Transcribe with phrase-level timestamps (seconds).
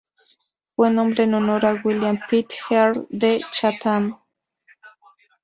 [0.75, 4.17] Fue nombrado en honor a William Pitt, Earl de Chatham.